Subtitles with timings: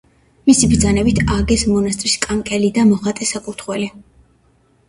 [0.49, 3.93] მისი ბრძანებით ააგეს მონასტრის კანკელი და მოხატეს საკურთხეველი.